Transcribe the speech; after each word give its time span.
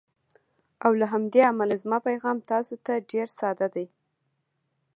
او 0.85 0.91
له 0.99 1.05
همدې 1.13 1.41
امله 1.51 1.75
زما 1.81 1.97
پیغام 2.07 2.37
تاسو 2.51 2.73
ته 2.85 2.93
ډېر 3.11 3.27
ساده 3.39 3.67
دی: 3.75 3.85